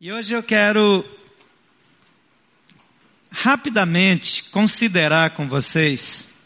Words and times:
E 0.00 0.12
hoje 0.12 0.32
eu 0.32 0.44
quero 0.44 1.04
rapidamente 3.32 4.44
considerar 4.44 5.30
com 5.30 5.48
vocês 5.48 6.36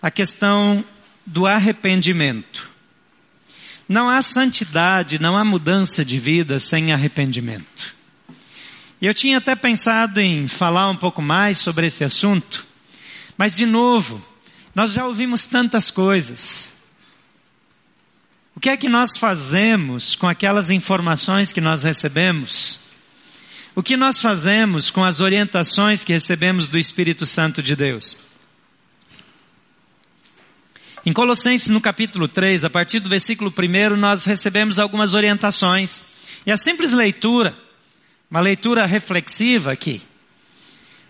a 0.00 0.12
questão 0.12 0.84
do 1.26 1.44
arrependimento. 1.44 2.70
Não 3.88 4.08
há 4.08 4.22
santidade, 4.22 5.18
não 5.18 5.36
há 5.36 5.44
mudança 5.44 6.04
de 6.04 6.16
vida 6.16 6.60
sem 6.60 6.92
arrependimento. 6.92 7.96
Eu 9.02 9.12
tinha 9.12 9.38
até 9.38 9.56
pensado 9.56 10.20
em 10.20 10.46
falar 10.46 10.88
um 10.90 10.96
pouco 10.96 11.20
mais 11.20 11.58
sobre 11.58 11.88
esse 11.88 12.04
assunto, 12.04 12.64
mas 13.36 13.56
de 13.56 13.66
novo, 13.66 14.24
nós 14.72 14.92
já 14.92 15.04
ouvimos 15.04 15.46
tantas 15.46 15.90
coisas. 15.90 16.73
O 18.56 18.60
que 18.60 18.70
é 18.70 18.76
que 18.76 18.88
nós 18.88 19.16
fazemos 19.16 20.14
com 20.14 20.28
aquelas 20.28 20.70
informações 20.70 21.52
que 21.52 21.60
nós 21.60 21.82
recebemos? 21.82 22.80
O 23.74 23.82
que 23.82 23.96
nós 23.96 24.20
fazemos 24.20 24.90
com 24.90 25.02
as 25.02 25.20
orientações 25.20 26.04
que 26.04 26.12
recebemos 26.12 26.68
do 26.68 26.78
Espírito 26.78 27.26
Santo 27.26 27.60
de 27.60 27.74
Deus? 27.74 28.16
Em 31.04 31.12
Colossenses, 31.12 31.68
no 31.68 31.80
capítulo 31.80 32.28
3, 32.28 32.64
a 32.64 32.70
partir 32.70 33.00
do 33.00 33.08
versículo 33.08 33.52
1, 33.52 33.96
nós 33.96 34.24
recebemos 34.24 34.78
algumas 34.78 35.12
orientações. 35.14 36.02
E 36.46 36.52
a 36.52 36.56
simples 36.56 36.92
leitura, 36.92 37.58
uma 38.30 38.40
leitura 38.40 38.86
reflexiva 38.86 39.72
aqui, 39.72 40.00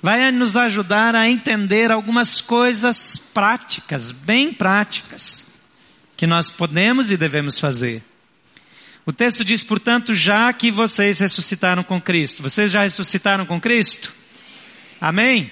vai 0.03 0.33
nos 0.33 0.57
ajudar 0.57 1.15
a 1.15 1.29
entender 1.29 1.91
algumas 1.91 2.41
coisas 2.41 3.19
práticas, 3.19 4.11
bem 4.11 4.53
práticas 4.53 5.54
que 6.17 6.27
nós 6.27 6.51
podemos 6.51 7.11
e 7.11 7.17
devemos 7.17 7.59
fazer. 7.59 8.03
O 9.07 9.13
texto 9.13 9.45
diz, 9.45 9.63
portanto, 9.63 10.15
já 10.15 10.53
que 10.53 10.71
vocês 10.71 11.21
ressuscitaram 11.21 11.83
com 11.83 12.01
Cristo. 12.01 12.43
Vocês 12.43 12.71
já 12.71 12.83
ressuscitaram 12.83 13.45
com 13.45 13.61
Cristo? 13.61 14.13
Amém? 15.01 15.51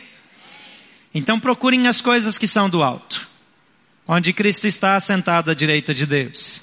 Então 1.14 1.38
procurem 1.38 1.86
as 1.86 2.00
coisas 2.00 2.38
que 2.38 2.46
são 2.46 2.70
do 2.70 2.82
alto, 2.82 3.28
onde 4.08 4.32
Cristo 4.32 4.66
está 4.66 4.96
assentado 4.96 5.50
à 5.50 5.54
direita 5.54 5.92
de 5.92 6.06
Deus. 6.06 6.62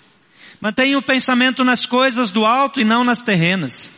Mantenham 0.60 1.00
o 1.00 1.04
pensamento 1.04 1.64
nas 1.64 1.86
coisas 1.86 2.32
do 2.32 2.45
alto 2.45 2.82
e 2.82 2.84
não 2.84 3.04
nas 3.04 3.22
terrenas. 3.22 3.94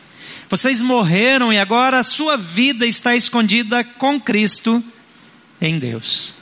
Vocês 0.50 0.82
morreram 0.82 1.50
e 1.50 1.58
agora 1.58 1.98
a 1.98 2.02
sua 2.02 2.36
vida 2.36 2.86
está 2.86 3.16
escondida 3.16 3.82
com 3.82 4.20
Cristo 4.20 4.84
em 5.60 5.78
Deus. 5.78 6.34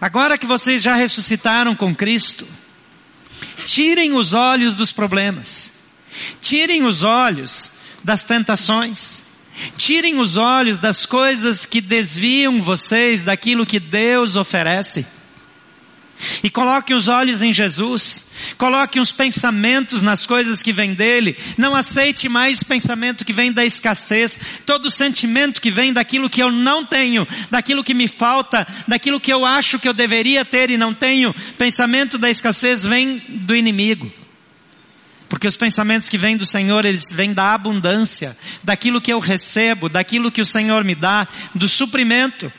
Agora 0.00 0.36
que 0.36 0.46
vocês 0.46 0.82
já 0.82 0.94
ressuscitaram 0.94 1.74
com 1.74 1.94
Cristo, 1.94 2.46
tirem 3.66 4.12
os 4.14 4.32
olhos 4.32 4.74
dos 4.74 4.92
problemas, 4.92 5.80
tirem 6.40 6.84
os 6.84 7.02
olhos 7.02 7.72
das 8.02 8.24
tentações, 8.24 9.24
tirem 9.76 10.20
os 10.20 10.36
olhos 10.36 10.78
das 10.78 11.06
coisas 11.06 11.64
que 11.64 11.80
desviam 11.80 12.60
vocês 12.60 13.22
daquilo 13.22 13.66
que 13.66 13.80
Deus 13.80 14.36
oferece. 14.36 15.06
E 16.42 16.50
coloquem 16.50 16.96
os 16.96 17.08
olhos 17.08 17.42
em 17.42 17.52
Jesus. 17.52 18.30
Coloquem 18.56 19.00
os 19.00 19.12
pensamentos 19.12 20.00
nas 20.00 20.24
coisas 20.24 20.62
que 20.62 20.72
vêm 20.72 20.94
dele. 20.94 21.36
Não 21.58 21.74
aceite 21.74 22.28
mais 22.28 22.62
pensamento 22.62 23.24
que 23.24 23.32
vem 23.32 23.52
da 23.52 23.64
escassez. 23.64 24.38
Todo 24.64 24.90
sentimento 24.90 25.60
que 25.60 25.70
vem 25.70 25.92
daquilo 25.92 26.30
que 26.30 26.42
eu 26.42 26.50
não 26.50 26.84
tenho, 26.84 27.26
daquilo 27.50 27.84
que 27.84 27.94
me 27.94 28.06
falta, 28.06 28.66
daquilo 28.86 29.20
que 29.20 29.32
eu 29.32 29.44
acho 29.44 29.78
que 29.78 29.88
eu 29.88 29.92
deveria 29.92 30.44
ter 30.44 30.70
e 30.70 30.76
não 30.76 30.94
tenho. 30.94 31.34
Pensamento 31.58 32.16
da 32.16 32.30
escassez 32.30 32.84
vem 32.84 33.22
do 33.28 33.54
inimigo. 33.54 34.10
Porque 35.28 35.48
os 35.48 35.56
pensamentos 35.56 36.08
que 36.08 36.18
vêm 36.18 36.36
do 36.36 36.46
Senhor, 36.46 36.84
eles 36.84 37.10
vêm 37.10 37.32
da 37.32 37.54
abundância, 37.54 38.36
daquilo 38.62 39.00
que 39.00 39.12
eu 39.12 39.18
recebo, 39.18 39.88
daquilo 39.88 40.30
que 40.30 40.40
o 40.40 40.46
Senhor 40.46 40.84
me 40.84 40.94
dá, 40.94 41.26
do 41.54 41.66
suprimento. 41.66 42.52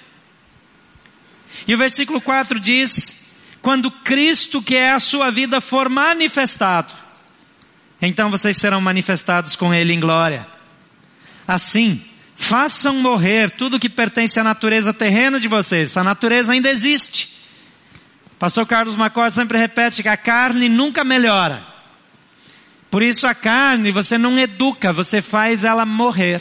E 1.68 1.74
o 1.74 1.78
versículo 1.78 2.20
4 2.20 2.60
diz: 2.60 3.25
quando 3.66 3.90
Cristo, 3.90 4.62
que 4.62 4.76
é 4.76 4.92
a 4.92 5.00
sua 5.00 5.32
vida, 5.32 5.60
for 5.60 5.90
manifestado, 5.90 6.94
então 8.00 8.30
vocês 8.30 8.58
serão 8.58 8.80
manifestados 8.80 9.56
com 9.56 9.74
Ele 9.74 9.92
em 9.92 10.00
glória. 10.00 10.46
Assim, 11.48 12.00
façam 12.36 12.98
morrer 12.98 13.50
tudo 13.50 13.80
que 13.80 13.90
pertence 13.90 14.40
à 14.40 14.44
natureza 14.44 14.94
terrena 14.94 15.40
de 15.40 15.48
vocês. 15.48 15.90
Essa 15.90 16.04
natureza 16.04 16.54
ainda 16.54 16.70
existe. 16.70 17.40
Pastor 18.38 18.68
Carlos 18.68 18.96
Macó 18.96 19.28
sempre 19.32 19.58
repete 19.58 20.04
que 20.04 20.10
a 20.10 20.16
carne 20.16 20.70
nunca 20.70 21.04
melhora. 21.04 21.66
Por 22.92 23.02
isso 23.02 23.26
a 23.26 23.34
carne 23.34 23.90
você 23.90 24.16
não 24.16 24.38
educa, 24.38 24.94
você 24.94 25.24
faz 25.24 25.64
ela 25.64 25.88
morrer. 25.88 26.40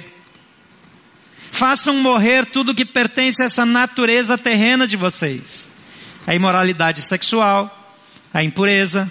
Façam 1.50 1.96
morrer 2.02 2.44
tudo 2.44 2.74
que 2.74 2.84
pertence 2.84 3.40
a 3.40 3.46
essa 3.46 3.64
natureza 3.64 4.36
terrena 4.36 4.86
de 4.86 4.98
vocês 4.98 5.72
a 6.26 6.34
imoralidade 6.34 7.02
sexual, 7.02 7.92
a 8.32 8.42
impureza, 8.42 9.10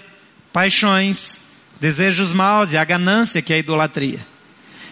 paixões, 0.52 1.44
desejos 1.80 2.32
maus 2.32 2.72
e 2.72 2.76
a 2.76 2.84
ganância 2.84 3.42
que 3.42 3.52
é 3.52 3.56
a 3.56 3.58
idolatria. 3.58 4.26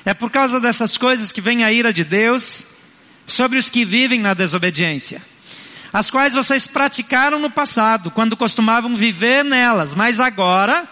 É 0.04 0.12
por 0.12 0.30
causa 0.30 0.60
dessas 0.60 0.96
coisas 0.96 1.30
que 1.30 1.40
vem 1.40 1.64
a 1.64 1.72
ira 1.72 1.92
de 1.92 2.04
Deus 2.04 2.66
sobre 3.26 3.58
os 3.58 3.70
que 3.70 3.84
vivem 3.84 4.20
na 4.20 4.34
desobediência, 4.34 5.22
as 5.92 6.10
quais 6.10 6.34
vocês 6.34 6.66
praticaram 6.66 7.38
no 7.38 7.50
passado, 7.50 8.10
quando 8.10 8.36
costumavam 8.36 8.96
viver 8.96 9.44
nelas, 9.44 9.94
mas 9.94 10.18
agora, 10.18 10.88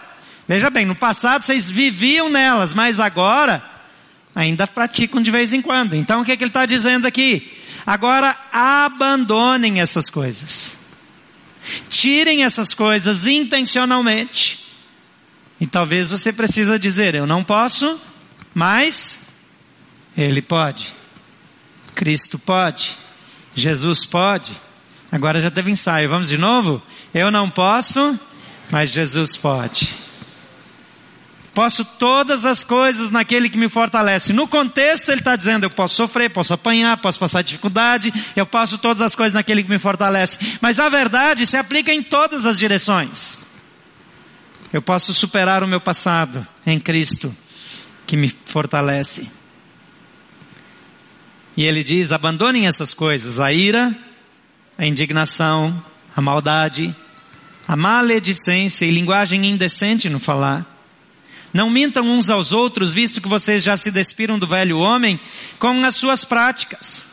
veja 0.47 0.69
bem, 0.69 0.85
no 0.85 0.95
passado 0.95 1.41
vocês 1.41 1.69
viviam 1.69 2.29
nelas, 2.29 2.73
mas 2.73 2.99
agora 2.99 3.61
ainda 4.33 4.65
praticam 4.65 5.21
de 5.21 5.29
vez 5.29 5.51
em 5.51 5.61
quando. 5.61 5.95
Então 5.95 6.21
o 6.21 6.25
que, 6.25 6.31
é 6.31 6.37
que 6.37 6.43
ele 6.43 6.49
está 6.49 6.65
dizendo 6.65 7.05
aqui? 7.05 7.51
Agora 7.85 8.35
abandonem 8.53 9.81
essas 9.81 10.09
coisas. 10.09 10.80
Tirem 11.89 12.43
essas 12.43 12.73
coisas 12.73 13.27
intencionalmente. 13.27 14.59
E 15.59 15.67
talvez 15.67 16.09
você 16.09 16.33
precisa 16.33 16.79
dizer, 16.79 17.13
eu 17.13 17.27
não 17.27 17.43
posso, 17.43 17.99
mas 18.53 19.27
ele 20.17 20.41
pode. 20.41 20.93
Cristo 21.93 22.39
pode. 22.39 22.97
Jesus 23.53 24.05
pode. 24.05 24.51
Agora 25.11 25.41
já 25.41 25.51
teve 25.51 25.69
ensaio. 25.69 26.09
Vamos 26.09 26.29
de 26.29 26.37
novo? 26.37 26.81
Eu 27.13 27.29
não 27.29 27.49
posso, 27.49 28.19
mas 28.71 28.91
Jesus 28.91 29.37
pode. 29.37 30.00
Posso 31.61 31.85
todas 31.85 32.43
as 32.43 32.63
coisas 32.63 33.11
naquele 33.11 33.47
que 33.47 33.55
me 33.55 33.69
fortalece. 33.69 34.33
No 34.33 34.47
contexto, 34.47 35.11
ele 35.11 35.21
está 35.21 35.35
dizendo: 35.35 35.63
eu 35.63 35.69
posso 35.69 35.93
sofrer, 35.93 36.27
posso 36.27 36.55
apanhar, 36.55 36.97
posso 36.97 37.19
passar 37.19 37.43
dificuldade, 37.43 38.11
eu 38.35 38.47
posso 38.47 38.79
todas 38.79 38.99
as 38.99 39.13
coisas 39.13 39.31
naquele 39.31 39.61
que 39.61 39.69
me 39.69 39.77
fortalece. 39.77 40.57
Mas 40.59 40.79
a 40.79 40.89
verdade 40.89 41.45
se 41.45 41.55
aplica 41.55 41.93
em 41.93 42.01
todas 42.01 42.47
as 42.47 42.57
direções. 42.57 43.41
Eu 44.73 44.81
posso 44.81 45.13
superar 45.13 45.63
o 45.63 45.67
meu 45.67 45.79
passado 45.79 46.47
em 46.65 46.79
Cristo, 46.79 47.31
que 48.07 48.17
me 48.17 48.35
fortalece. 48.47 49.29
E 51.55 51.63
ele 51.63 51.83
diz: 51.83 52.11
abandonem 52.11 52.65
essas 52.65 52.91
coisas, 52.91 53.39
a 53.39 53.53
ira, 53.53 53.95
a 54.79 54.87
indignação, 54.87 55.79
a 56.15 56.21
maldade, 56.21 56.95
a 57.67 57.75
maledicência 57.75 58.83
e 58.83 58.89
linguagem 58.89 59.45
indecente 59.45 60.09
no 60.09 60.19
falar 60.19 60.70
não 61.53 61.69
mintam 61.69 62.03
uns 62.03 62.29
aos 62.29 62.53
outros, 62.53 62.93
visto 62.93 63.21
que 63.21 63.27
vocês 63.27 63.63
já 63.63 63.75
se 63.75 63.91
despiram 63.91 64.39
do 64.39 64.47
velho 64.47 64.79
homem 64.79 65.19
com 65.59 65.83
as 65.83 65.95
suas 65.95 66.23
práticas. 66.23 67.11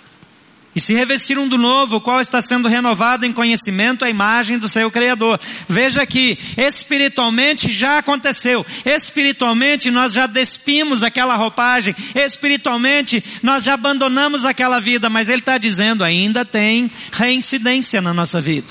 E 0.76 0.80
se 0.80 0.94
revestiram 0.94 1.48
do 1.48 1.58
novo, 1.58 2.00
qual 2.00 2.20
está 2.20 2.40
sendo 2.40 2.68
renovado 2.68 3.26
em 3.26 3.32
conhecimento 3.32 4.04
à 4.04 4.10
imagem 4.10 4.58
do 4.58 4.68
seu 4.68 4.88
Criador. 4.92 5.40
Veja 5.68 6.06
que 6.06 6.38
espiritualmente 6.56 7.72
já 7.72 7.98
aconteceu. 7.98 8.64
Espiritualmente 8.84 9.90
nós 9.90 10.12
já 10.12 10.28
despimos 10.28 11.02
aquela 11.02 11.34
roupagem. 11.34 11.96
Espiritualmente 12.14 13.24
nós 13.42 13.64
já 13.64 13.74
abandonamos 13.74 14.44
aquela 14.44 14.78
vida. 14.78 15.10
Mas 15.10 15.28
Ele 15.28 15.40
está 15.40 15.58
dizendo, 15.58 16.04
ainda 16.04 16.44
tem 16.44 16.88
reincidência 17.10 18.00
na 18.00 18.14
nossa 18.14 18.40
vida. 18.40 18.68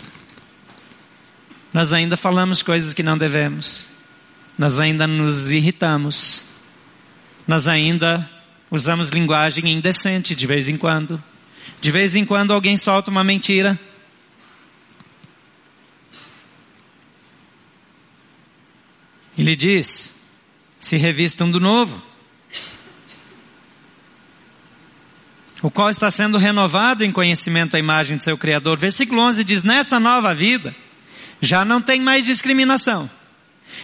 Nós 1.74 1.92
ainda 1.92 2.16
falamos 2.16 2.64
coisas 2.64 2.94
que 2.94 3.04
não 3.04 3.18
devemos 3.18 3.97
nós 4.58 4.80
ainda 4.80 5.06
nos 5.06 5.52
irritamos, 5.52 6.46
nós 7.48 7.68
ainda 7.68 8.28
usamos 8.72 9.10
linguagem 9.10 9.72
indecente 9.72 10.36
de 10.36 10.48
vez 10.48 10.68
em 10.68 10.78
quando. 10.78 11.24
De 11.80 11.92
vez 11.92 12.16
em 12.16 12.26
quando 12.26 12.52
alguém 12.52 12.76
solta 12.76 13.12
uma 13.12 13.24
mentira. 13.24 13.80
Ele 19.38 19.56
diz: 19.56 20.24
se 20.80 20.98
revistam 20.98 21.52
do 21.52 21.60
novo, 21.60 22.02
o 25.62 25.70
qual 25.70 25.92
está 25.92 26.10
sendo 26.10 26.40
renovado 26.40 27.06
em 27.06 27.12
conhecimento 27.12 27.76
à 27.76 27.80
imagem 27.80 28.18
do 28.18 28.24
seu 28.24 28.36
Criador. 28.36 28.80
Versículo 28.80 29.22
11 29.22 29.44
diz: 29.44 29.62
Nessa 29.62 30.00
nova 30.00 30.34
vida, 30.34 30.76
já 31.40 31.64
não 31.64 31.80
tem 31.80 32.02
mais 32.02 32.26
discriminação 32.26 33.08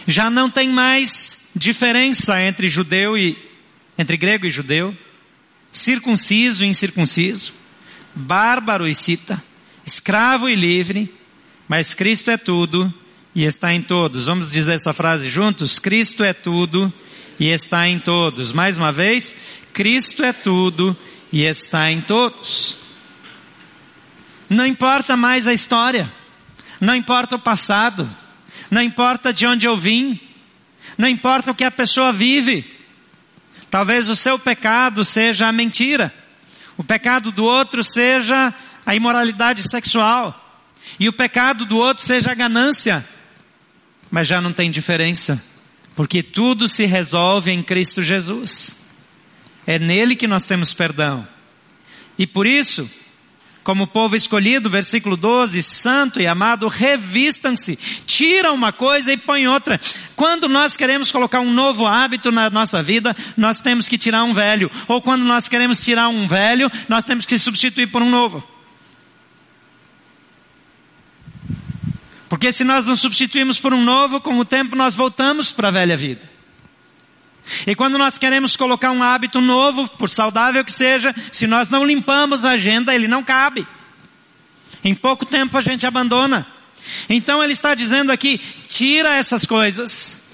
Já 0.06 0.30
não 0.30 0.50
tem 0.50 0.68
mais 0.68 1.50
diferença 1.54 2.40
entre 2.42 2.68
judeu 2.68 3.16
e 3.16 3.36
entre 3.96 4.16
grego 4.16 4.46
e 4.46 4.50
judeu, 4.50 4.96
circunciso 5.72 6.64
e 6.64 6.68
incircunciso, 6.68 7.52
bárbaro 8.14 8.88
e 8.88 8.94
cita, 8.94 9.42
escravo 9.84 10.48
e 10.48 10.54
livre, 10.54 11.12
mas 11.68 11.94
Cristo 11.94 12.30
é 12.30 12.36
tudo 12.36 12.92
e 13.34 13.44
está 13.44 13.72
em 13.72 13.82
todos. 13.82 14.26
Vamos 14.26 14.52
dizer 14.52 14.74
essa 14.74 14.92
frase 14.92 15.28
juntos? 15.28 15.78
Cristo 15.78 16.22
é 16.22 16.32
tudo 16.32 16.92
e 17.38 17.48
está 17.48 17.88
em 17.88 17.98
todos. 17.98 18.52
Mais 18.52 18.78
uma 18.78 18.92
vez, 18.92 19.34
Cristo 19.72 20.22
é 20.24 20.32
tudo 20.32 20.96
e 21.32 21.42
está 21.42 21.90
em 21.90 22.00
todos. 22.00 22.76
Não 24.48 24.66
importa 24.66 25.16
mais 25.16 25.48
a 25.48 25.52
história, 25.52 26.10
não 26.80 26.94
importa 26.94 27.36
o 27.36 27.38
passado, 27.38 28.08
não 28.74 28.82
importa 28.82 29.32
de 29.32 29.46
onde 29.46 29.66
eu 29.66 29.76
vim, 29.76 30.18
não 30.98 31.06
importa 31.06 31.52
o 31.52 31.54
que 31.54 31.62
a 31.62 31.70
pessoa 31.70 32.12
vive. 32.12 32.64
Talvez 33.70 34.08
o 34.08 34.16
seu 34.16 34.36
pecado 34.36 35.04
seja 35.04 35.46
a 35.46 35.52
mentira, 35.52 36.12
o 36.76 36.82
pecado 36.82 37.30
do 37.30 37.44
outro 37.44 37.84
seja 37.84 38.52
a 38.84 38.96
imoralidade 38.96 39.62
sexual, 39.62 40.60
e 40.98 41.08
o 41.08 41.12
pecado 41.12 41.64
do 41.64 41.78
outro 41.78 42.02
seja 42.02 42.32
a 42.32 42.34
ganância, 42.34 43.08
mas 44.10 44.26
já 44.26 44.40
não 44.40 44.52
tem 44.52 44.72
diferença, 44.72 45.40
porque 45.94 46.20
tudo 46.20 46.66
se 46.66 46.84
resolve 46.84 47.52
em 47.52 47.62
Cristo 47.62 48.02
Jesus. 48.02 48.82
É 49.68 49.78
nele 49.78 50.16
que 50.16 50.26
nós 50.26 50.46
temos 50.46 50.74
perdão. 50.74 51.26
E 52.18 52.26
por 52.26 52.44
isso, 52.44 52.90
como 53.64 53.86
povo 53.86 54.14
escolhido, 54.14 54.68
versículo 54.68 55.16
12, 55.16 55.62
santo 55.62 56.20
e 56.20 56.26
amado, 56.26 56.68
revistam-se, 56.68 57.76
tira 58.06 58.52
uma 58.52 58.70
coisa 58.70 59.10
e 59.10 59.16
põe 59.16 59.48
outra. 59.48 59.80
Quando 60.14 60.48
nós 60.48 60.76
queremos 60.76 61.10
colocar 61.10 61.40
um 61.40 61.50
novo 61.50 61.86
hábito 61.86 62.30
na 62.30 62.50
nossa 62.50 62.82
vida, 62.82 63.16
nós 63.36 63.62
temos 63.62 63.88
que 63.88 63.96
tirar 63.96 64.22
um 64.22 64.34
velho. 64.34 64.70
Ou 64.86 65.00
quando 65.00 65.24
nós 65.24 65.48
queremos 65.48 65.82
tirar 65.82 66.08
um 66.08 66.28
velho, 66.28 66.70
nós 66.88 67.04
temos 67.04 67.24
que 67.24 67.38
substituir 67.38 67.86
por 67.86 68.02
um 68.02 68.10
novo. 68.10 68.46
Porque 72.28 72.52
se 72.52 72.64
nós 72.64 72.86
não 72.86 72.96
substituímos 72.96 73.58
por 73.58 73.72
um 73.72 73.82
novo, 73.82 74.20
com 74.20 74.38
o 74.38 74.44
tempo 74.44 74.76
nós 74.76 74.94
voltamos 74.94 75.50
para 75.52 75.68
a 75.68 75.70
velha 75.70 75.96
vida. 75.96 76.33
E 77.66 77.74
quando 77.74 77.96
nós 77.96 78.18
queremos 78.18 78.56
colocar 78.56 78.90
um 78.90 79.02
hábito 79.02 79.40
novo, 79.40 79.88
por 79.92 80.10
saudável 80.10 80.64
que 80.64 80.72
seja, 80.72 81.14
se 81.32 81.46
nós 81.46 81.70
não 81.70 81.84
limpamos 81.84 82.44
a 82.44 82.50
agenda, 82.50 82.94
ele 82.94 83.08
não 83.08 83.22
cabe. 83.22 83.66
Em 84.82 84.94
pouco 84.94 85.24
tempo 85.24 85.56
a 85.56 85.60
gente 85.60 85.86
abandona. 85.86 86.46
Então 87.08 87.42
ele 87.42 87.52
está 87.52 87.74
dizendo 87.74 88.12
aqui: 88.12 88.38
tira 88.68 89.14
essas 89.14 89.46
coisas. 89.46 90.24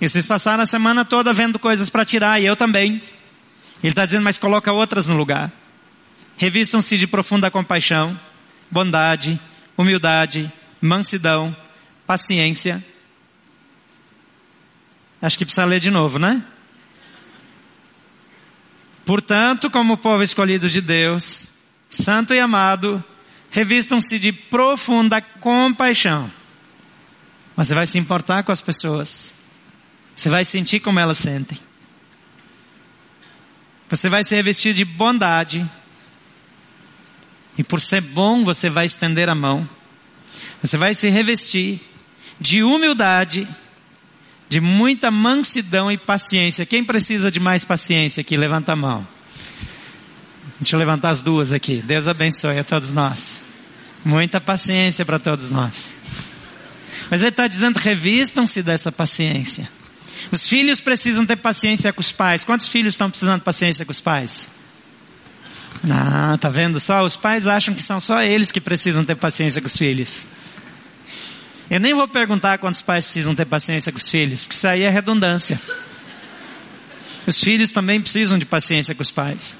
E 0.00 0.08
vocês 0.08 0.26
passaram 0.26 0.62
a 0.62 0.66
semana 0.66 1.04
toda 1.04 1.32
vendo 1.32 1.58
coisas 1.58 1.90
para 1.90 2.04
tirar, 2.04 2.40
e 2.40 2.46
eu 2.46 2.56
também. 2.56 3.02
Ele 3.82 3.92
está 3.92 4.04
dizendo, 4.04 4.22
mas 4.22 4.38
coloca 4.38 4.72
outras 4.72 5.06
no 5.06 5.16
lugar. 5.16 5.52
Revistam-se 6.38 6.96
de 6.96 7.06
profunda 7.06 7.50
compaixão, 7.50 8.18
bondade, 8.70 9.38
humildade, 9.76 10.50
mansidão, 10.80 11.54
paciência 12.06 12.82
Acho 15.20 15.38
que 15.38 15.44
precisa 15.44 15.64
ler 15.64 15.80
de 15.80 15.90
novo, 15.90 16.18
né? 16.18 16.42
Portanto, 19.04 19.70
como 19.70 19.96
povo 19.96 20.22
escolhido 20.22 20.68
de 20.68 20.80
Deus, 20.80 21.54
santo 21.88 22.34
e 22.34 22.40
amado, 22.40 23.02
revistam-se 23.50 24.18
de 24.18 24.32
profunda 24.32 25.20
compaixão. 25.20 26.30
Você 27.56 27.74
vai 27.74 27.86
se 27.86 27.98
importar 27.98 28.42
com 28.42 28.52
as 28.52 28.60
pessoas. 28.60 29.38
Você 30.14 30.28
vai 30.28 30.44
sentir 30.44 30.80
como 30.80 30.98
elas 30.98 31.18
sentem. 31.18 31.58
Você 33.88 34.08
vai 34.08 34.24
se 34.24 34.34
revestir 34.34 34.74
de 34.74 34.84
bondade. 34.84 35.64
E 37.56 37.62
por 37.62 37.80
ser 37.80 38.00
bom, 38.00 38.44
você 38.44 38.68
vai 38.68 38.86
estender 38.86 39.28
a 39.28 39.34
mão. 39.34 39.66
Você 40.60 40.76
vai 40.76 40.94
se 40.94 41.08
revestir 41.08 41.80
de 42.40 42.62
humildade 42.62 43.48
de 44.48 44.60
muita 44.60 45.10
mansidão 45.10 45.90
e 45.90 45.96
paciência. 45.96 46.66
Quem 46.66 46.84
precisa 46.84 47.30
de 47.30 47.40
mais 47.40 47.64
paciência 47.64 48.20
aqui? 48.20 48.36
Levanta 48.36 48.72
a 48.72 48.76
mão. 48.76 49.06
Deixa 50.60 50.76
eu 50.76 50.78
levantar 50.78 51.10
as 51.10 51.20
duas 51.20 51.52
aqui. 51.52 51.82
Deus 51.82 52.08
abençoe 52.08 52.58
a 52.58 52.64
todos 52.64 52.92
nós. 52.92 53.42
Muita 54.04 54.40
paciência 54.40 55.04
para 55.04 55.18
todos 55.18 55.50
nós. 55.50 55.92
Mas 57.10 57.20
ele 57.22 57.30
está 57.30 57.46
dizendo: 57.46 57.78
revistam-se 57.78 58.62
dessa 58.62 58.90
paciência. 58.90 59.68
Os 60.30 60.48
filhos 60.48 60.80
precisam 60.80 61.26
ter 61.26 61.36
paciência 61.36 61.92
com 61.92 62.00
os 62.00 62.10
pais. 62.10 62.44
Quantos 62.44 62.68
filhos 62.68 62.94
estão 62.94 63.10
precisando 63.10 63.40
de 63.40 63.44
paciência 63.44 63.84
com 63.84 63.92
os 63.92 64.00
pais? 64.00 64.48
Ah, 65.90 66.38
tá 66.40 66.48
vendo 66.48 66.80
só? 66.80 67.04
Os 67.04 67.16
pais 67.16 67.46
acham 67.46 67.74
que 67.74 67.82
são 67.82 68.00
só 68.00 68.22
eles 68.22 68.50
que 68.50 68.60
precisam 68.60 69.04
ter 69.04 69.14
paciência 69.14 69.60
com 69.60 69.66
os 69.66 69.76
filhos. 69.76 70.26
Eu 71.70 71.80
nem 71.80 71.94
vou 71.94 72.06
perguntar 72.06 72.58
quantos 72.58 72.80
pais 72.80 73.04
precisam 73.04 73.34
ter 73.34 73.44
paciência 73.44 73.90
com 73.90 73.98
os 73.98 74.08
filhos, 74.08 74.44
porque 74.44 74.56
isso 74.56 74.68
aí 74.68 74.82
é 74.82 74.88
redundância. 74.88 75.60
Os 77.26 77.42
filhos 77.42 77.72
também 77.72 78.00
precisam 78.00 78.38
de 78.38 78.44
paciência 78.44 78.94
com 78.94 79.02
os 79.02 79.10
pais. 79.10 79.58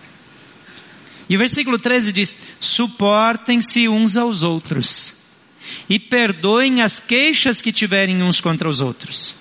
E 1.28 1.34
o 1.34 1.38
versículo 1.38 1.78
13 1.78 2.12
diz: 2.12 2.36
suportem-se 2.60 3.88
uns 3.88 4.16
aos 4.16 4.44
outros 4.44 5.24
e 5.88 5.98
perdoem 5.98 6.80
as 6.80 7.00
queixas 7.00 7.60
que 7.60 7.72
tiverem 7.72 8.22
uns 8.22 8.40
contra 8.40 8.68
os 8.68 8.80
outros. 8.80 9.40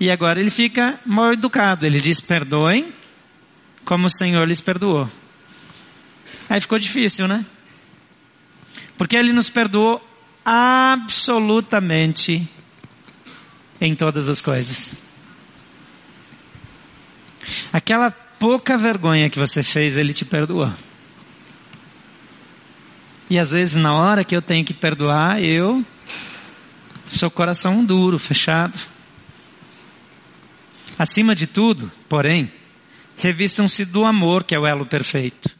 E 0.00 0.10
agora 0.10 0.40
ele 0.40 0.50
fica 0.50 0.98
mal 1.04 1.34
educado, 1.34 1.84
ele 1.84 2.00
diz: 2.00 2.22
perdoem 2.22 2.90
como 3.84 4.06
o 4.06 4.10
Senhor 4.10 4.48
lhes 4.48 4.62
perdoou. 4.62 5.10
Aí 6.48 6.58
ficou 6.58 6.78
difícil, 6.78 7.28
né? 7.28 7.44
Porque 8.96 9.14
ele 9.14 9.32
nos 9.32 9.50
perdoou 9.50 10.02
absolutamente 10.50 12.48
em 13.78 13.94
todas 13.94 14.30
as 14.30 14.40
coisas. 14.40 14.96
Aquela 17.70 18.10
pouca 18.10 18.78
vergonha 18.78 19.28
que 19.28 19.38
você 19.38 19.62
fez, 19.62 19.98
Ele 19.98 20.14
te 20.14 20.24
perdoou. 20.24 20.72
E 23.28 23.38
às 23.38 23.50
vezes, 23.50 23.74
na 23.74 23.92
hora 23.92 24.24
que 24.24 24.34
eu 24.34 24.40
tenho 24.40 24.64
que 24.64 24.72
perdoar, 24.72 25.42
eu 25.42 25.84
sou 27.06 27.30
coração 27.30 27.84
duro, 27.84 28.18
fechado. 28.18 28.78
Acima 30.98 31.36
de 31.36 31.46
tudo, 31.46 31.92
porém, 32.08 32.50
revistam-se 33.18 33.84
do 33.84 34.06
amor, 34.06 34.44
que 34.44 34.54
é 34.54 34.58
o 34.58 34.66
elo 34.66 34.86
perfeito. 34.86 35.50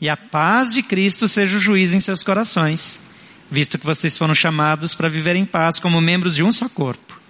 E 0.00 0.08
a 0.08 0.16
paz 0.16 0.72
de 0.72 0.84
Cristo 0.84 1.26
seja 1.26 1.56
o 1.56 1.60
juiz 1.60 1.94
em 1.94 1.98
seus 1.98 2.22
corações 2.22 3.12
visto 3.54 3.78
que 3.78 3.86
vocês 3.86 4.18
foram 4.18 4.34
chamados 4.34 4.96
para 4.96 5.08
viver 5.08 5.36
em 5.36 5.46
paz 5.46 5.78
como 5.78 6.00
membros 6.00 6.34
de 6.34 6.42
um 6.42 6.50
só 6.50 6.68
corpo. 6.68 7.20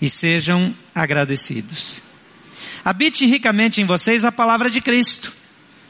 E 0.00 0.10
sejam 0.10 0.74
agradecidos. 0.94 2.02
Habite 2.84 3.24
ricamente 3.24 3.80
em 3.80 3.86
vocês 3.86 4.24
a 4.24 4.30
palavra 4.30 4.68
de 4.68 4.82
Cristo. 4.82 5.32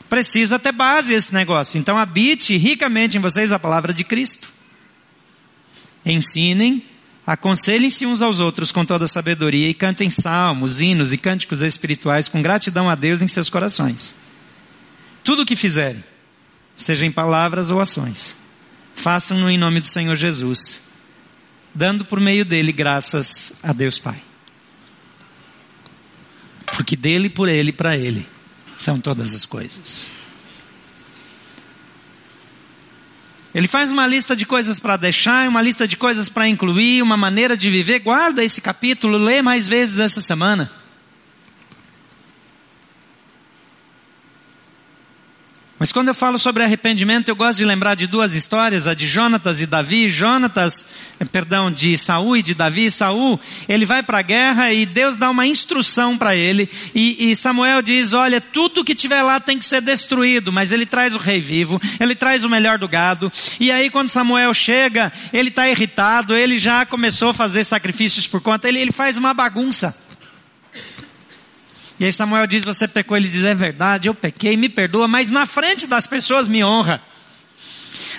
Precisa 0.08 0.60
ter 0.60 0.70
base 0.70 1.12
esse 1.12 1.34
negócio. 1.34 1.76
Então, 1.76 1.98
habite 1.98 2.56
ricamente 2.56 3.18
em 3.18 3.20
vocês 3.20 3.50
a 3.50 3.58
palavra 3.58 3.92
de 3.92 4.04
Cristo. 4.04 4.48
Ensinem, 6.06 6.84
aconselhem-se 7.26 8.06
uns 8.06 8.22
aos 8.22 8.38
outros 8.38 8.70
com 8.70 8.84
toda 8.84 9.08
sabedoria 9.08 9.68
e 9.68 9.74
cantem 9.74 10.08
salmos, 10.08 10.80
hinos 10.80 11.12
e 11.12 11.18
cânticos 11.18 11.62
espirituais 11.62 12.28
com 12.28 12.40
gratidão 12.40 12.88
a 12.88 12.94
Deus 12.94 13.22
em 13.22 13.28
seus 13.28 13.50
corações. 13.50 14.14
Tudo 15.24 15.42
o 15.42 15.46
que 15.46 15.56
fizerem, 15.56 16.04
seja 16.76 17.04
em 17.04 17.10
palavras 17.10 17.70
ou 17.70 17.80
ações 17.80 18.43
façam-no 18.94 19.50
em 19.50 19.58
nome 19.58 19.80
do 19.80 19.88
Senhor 19.88 20.16
Jesus, 20.16 20.90
dando 21.74 22.04
por 22.04 22.20
meio 22.20 22.44
dele 22.44 22.72
graças 22.72 23.58
a 23.62 23.72
Deus 23.72 23.98
Pai. 23.98 24.20
Porque 26.66 26.96
dele, 26.96 27.28
por 27.28 27.48
ele 27.48 27.72
para 27.72 27.96
ele 27.96 28.26
são 28.76 29.00
todas 29.00 29.34
as 29.34 29.44
coisas. 29.44 30.08
Ele 33.54 33.68
faz 33.68 33.92
uma 33.92 34.06
lista 34.06 34.34
de 34.34 34.44
coisas 34.44 34.80
para 34.80 34.96
deixar, 34.96 35.48
uma 35.48 35.62
lista 35.62 35.86
de 35.86 35.96
coisas 35.96 36.28
para 36.28 36.48
incluir, 36.48 37.02
uma 37.02 37.16
maneira 37.16 37.56
de 37.56 37.70
viver. 37.70 38.00
Guarda 38.00 38.42
esse 38.42 38.60
capítulo, 38.60 39.16
lê 39.16 39.40
mais 39.42 39.68
vezes 39.68 40.00
essa 40.00 40.20
semana. 40.20 40.72
Mas 45.84 45.92
quando 45.92 46.08
eu 46.08 46.14
falo 46.14 46.38
sobre 46.38 46.64
arrependimento, 46.64 47.28
eu 47.28 47.36
gosto 47.36 47.58
de 47.58 47.64
lembrar 47.66 47.94
de 47.94 48.06
duas 48.06 48.34
histórias, 48.34 48.86
a 48.86 48.94
de 48.94 49.06
Jonatas 49.06 49.60
e 49.60 49.66
Davi. 49.66 50.08
Jonatas, 50.08 50.86
eh, 51.20 51.26
perdão, 51.26 51.70
de 51.70 51.98
Saul 51.98 52.38
e 52.38 52.42
de 52.42 52.54
Davi. 52.54 52.90
Saul, 52.90 53.38
ele 53.68 53.84
vai 53.84 54.02
para 54.02 54.20
a 54.20 54.22
guerra 54.22 54.72
e 54.72 54.86
Deus 54.86 55.18
dá 55.18 55.28
uma 55.28 55.46
instrução 55.46 56.16
para 56.16 56.34
ele. 56.34 56.70
E, 56.94 57.30
e, 57.30 57.36
Samuel 57.36 57.82
diz: 57.82 58.14
Olha, 58.14 58.40
tudo 58.40 58.82
que 58.82 58.94
tiver 58.94 59.22
lá 59.22 59.38
tem 59.38 59.58
que 59.58 59.64
ser 59.66 59.82
destruído. 59.82 60.50
Mas 60.50 60.72
ele 60.72 60.86
traz 60.86 61.14
o 61.14 61.18
rei 61.18 61.38
vivo, 61.38 61.78
ele 62.00 62.14
traz 62.14 62.44
o 62.44 62.48
melhor 62.48 62.78
do 62.78 62.88
gado. 62.88 63.30
E 63.60 63.70
aí, 63.70 63.90
quando 63.90 64.08
Samuel 64.08 64.54
chega, 64.54 65.12
ele 65.34 65.50
está 65.50 65.68
irritado, 65.68 66.34
ele 66.34 66.56
já 66.56 66.86
começou 66.86 67.28
a 67.28 67.34
fazer 67.34 67.62
sacrifícios 67.62 68.26
por 68.26 68.40
conta, 68.40 68.66
ele, 68.66 68.80
ele 68.80 68.90
faz 68.90 69.18
uma 69.18 69.34
bagunça. 69.34 69.94
E 71.98 72.04
aí 72.04 72.12
Samuel 72.12 72.46
diz: 72.46 72.64
Você 72.64 72.88
pecou. 72.88 73.16
Ele 73.16 73.28
diz: 73.28 73.44
É 73.44 73.54
verdade, 73.54 74.08
eu 74.08 74.14
pequei, 74.14 74.56
me 74.56 74.68
perdoa, 74.68 75.06
mas 75.06 75.30
na 75.30 75.46
frente 75.46 75.86
das 75.86 76.06
pessoas 76.06 76.48
me 76.48 76.64
honra. 76.64 77.02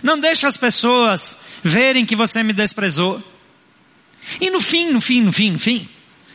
Não 0.01 0.19
deixa 0.19 0.47
as 0.47 0.57
pessoas 0.57 1.39
verem 1.63 2.05
que 2.05 2.15
você 2.15 2.43
me 2.43 2.53
desprezou. 2.53 3.21
E 4.39 4.49
no 4.49 4.59
fim, 4.59 4.91
no 4.91 5.01
fim, 5.01 5.21
no 5.21 5.31
fim, 5.31 5.51
no 5.51 5.59
fim, 5.59 5.87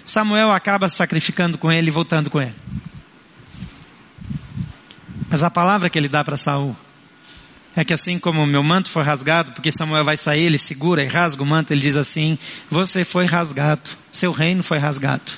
Samuel 0.07 0.53
acaba 0.53 0.89
se 0.89 0.97
sacrificando 0.97 1.59
com 1.59 1.71
ele 1.71 1.89
e 1.89 1.91
voltando 1.91 2.31
com 2.31 2.41
ele. 2.41 2.55
Mas 5.29 5.43
a 5.43 5.51
palavra 5.51 5.89
que 5.89 5.99
ele 5.99 6.09
dá 6.09 6.25
para 6.25 6.37
Saul 6.37 6.77
é 7.77 7.85
que 7.85 7.93
assim 7.93 8.19
como 8.19 8.43
o 8.43 8.47
meu 8.47 8.63
manto 8.63 8.91
foi 8.91 9.05
rasgado, 9.05 9.53
porque 9.53 9.71
Samuel 9.71 10.05
vai 10.05 10.17
sair, 10.17 10.45
ele 10.45 10.59
segura 10.59 11.03
e 11.03 11.07
rasga 11.07 11.43
o 11.43 11.47
manto, 11.47 11.73
ele 11.73 11.81
diz 11.81 11.97
assim: 11.97 12.39
Você 12.71 13.05
foi 13.05 13.27
rasgado, 13.27 13.91
seu 14.11 14.33
reino 14.33 14.63
foi 14.63 14.79
rasgado. 14.79 15.33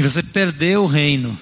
E 0.00 0.02
você 0.02 0.22
perdeu 0.22 0.84
o 0.84 0.86
reino 0.86 1.38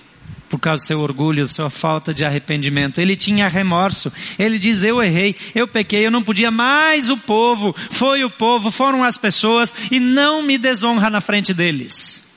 por 0.48 0.58
causa 0.58 0.82
do 0.82 0.86
seu 0.88 0.98
orgulho, 0.98 1.44
da 1.44 1.48
sua 1.48 1.70
falta 1.70 2.12
de 2.12 2.24
arrependimento. 2.24 3.00
Ele 3.00 3.14
tinha 3.14 3.46
remorso. 3.46 4.12
Ele 4.36 4.58
diz: 4.58 4.82
Eu 4.82 5.00
errei, 5.00 5.36
eu 5.54 5.68
pequei, 5.68 6.04
eu 6.04 6.10
não 6.10 6.24
podia 6.24 6.50
mais. 6.50 7.08
O 7.08 7.16
povo, 7.16 7.72
foi 7.72 8.24
o 8.24 8.30
povo, 8.30 8.72
foram 8.72 9.04
as 9.04 9.16
pessoas, 9.16 9.92
e 9.92 10.00
não 10.00 10.42
me 10.42 10.58
desonra 10.58 11.08
na 11.08 11.20
frente 11.20 11.54
deles. 11.54 12.34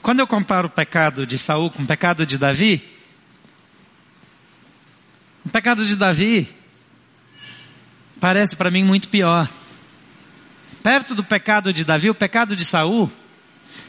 Quando 0.00 0.20
eu 0.20 0.26
comparo 0.28 0.68
o 0.68 0.70
pecado 0.70 1.26
de 1.26 1.36
Saul 1.36 1.70
com 1.70 1.82
o 1.82 1.86
pecado 1.86 2.24
de 2.24 2.38
Davi, 2.38 2.88
o 5.44 5.48
pecado 5.48 5.84
de 5.84 5.96
Davi 5.96 6.48
parece 8.20 8.54
para 8.54 8.70
mim 8.70 8.84
muito 8.84 9.08
pior. 9.08 9.48
Perto 10.82 11.14
do 11.14 11.22
pecado 11.22 11.72
de 11.72 11.84
Davi, 11.84 12.10
o 12.10 12.14
pecado 12.14 12.56
de 12.56 12.64
Saul, 12.64 13.10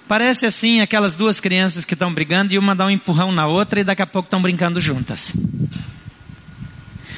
parece 0.07 0.45
assim 0.45 0.79
aquelas 0.81 1.15
duas 1.15 1.39
crianças 1.39 1.85
que 1.85 1.95
estão 1.95 2.13
brigando 2.13 2.53
e 2.53 2.59
uma 2.59 2.75
dá 2.75 2.85
um 2.85 2.89
empurrão 2.91 3.31
na 3.31 3.47
outra 3.47 3.79
e 3.79 3.83
daqui 3.83 4.01
a 4.01 4.07
pouco 4.07 4.27
estão 4.27 4.41
brincando 4.41 4.79
juntas. 4.79 5.35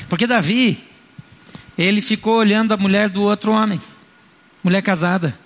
Porque 0.07 0.25
Davi, 0.25 0.81
ele 1.77 1.99
ficou 2.01 2.35
olhando 2.37 2.73
a 2.73 2.77
mulher 2.77 3.09
do 3.09 3.21
outro 3.21 3.51
homem, 3.51 3.81
mulher 4.63 4.81
casada. 4.81 5.37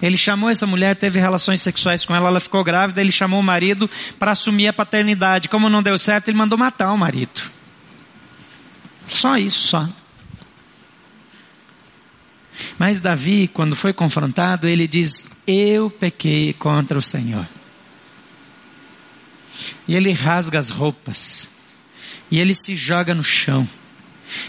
Ele 0.00 0.16
chamou 0.16 0.50
essa 0.50 0.66
mulher, 0.66 0.94
teve 0.96 1.18
relações 1.18 1.60
sexuais 1.62 2.04
com 2.04 2.14
ela, 2.14 2.28
ela 2.28 2.40
ficou 2.40 2.62
grávida, 2.64 3.00
ele 3.00 3.12
chamou 3.12 3.40
o 3.40 3.42
marido 3.42 3.88
para 4.18 4.32
assumir 4.32 4.68
a 4.68 4.72
paternidade. 4.72 5.48
Como 5.48 5.68
não 5.68 5.82
deu 5.82 5.96
certo, 5.98 6.28
ele 6.28 6.36
mandou 6.36 6.58
matar 6.58 6.92
o 6.92 6.98
marido. 6.98 7.42
Só 9.08 9.36
isso, 9.36 9.68
só. 9.68 9.88
Mas 12.78 13.00
Davi, 13.00 13.48
quando 13.52 13.76
foi 13.76 13.92
confrontado, 13.92 14.68
ele 14.68 14.86
diz: 14.88 15.24
Eu 15.46 15.90
pequei 15.90 16.52
contra 16.52 16.98
o 16.98 17.02
Senhor. 17.02 17.46
E 19.88 19.94
ele 19.94 20.12
rasga 20.12 20.58
as 20.58 20.68
roupas, 20.68 21.56
e 22.30 22.38
ele 22.38 22.54
se 22.54 22.76
joga 22.76 23.14
no 23.14 23.24
chão, 23.24 23.66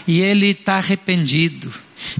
e 0.06 0.20
ele 0.20 0.48
está 0.48 0.74
arrependido. 0.74 1.72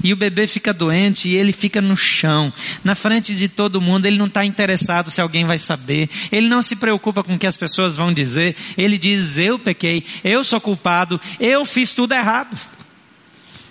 E 0.03 0.11
o 0.11 0.17
bebê 0.17 0.45
fica 0.45 0.73
doente 0.73 1.29
e 1.29 1.37
ele 1.37 1.53
fica 1.53 1.79
no 1.79 1.95
chão, 1.95 2.51
na 2.83 2.93
frente 2.95 3.33
de 3.33 3.47
todo 3.47 3.79
mundo. 3.79 4.05
Ele 4.05 4.17
não 4.17 4.25
está 4.25 4.43
interessado 4.43 5.09
se 5.09 5.21
alguém 5.21 5.45
vai 5.45 5.57
saber. 5.57 6.09
Ele 6.33 6.49
não 6.49 6.61
se 6.61 6.75
preocupa 6.75 7.23
com 7.23 7.35
o 7.35 7.39
que 7.39 7.47
as 7.47 7.55
pessoas 7.55 7.95
vão 7.95 8.11
dizer. 8.11 8.57
Ele 8.77 8.97
diz: 8.97 9.37
Eu 9.37 9.57
pequei, 9.57 10.03
eu 10.21 10.43
sou 10.43 10.59
culpado, 10.59 11.19
eu 11.39 11.63
fiz 11.63 11.93
tudo 11.93 12.13
errado 12.13 12.57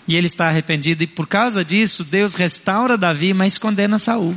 e 0.08 0.16
ele 0.16 0.26
está 0.26 0.48
arrependido, 0.48 1.02
e 1.02 1.06
por 1.06 1.26
causa 1.26 1.62
disso, 1.62 2.02
Deus 2.02 2.34
restaura 2.34 2.96
Davi, 2.96 3.34
mas 3.34 3.58
condena 3.58 3.98
Saul. 3.98 4.36